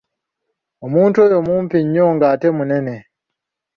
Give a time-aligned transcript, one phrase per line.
[0.85, 2.95] Omuntu oyo mumpi nnyo ng'ate munene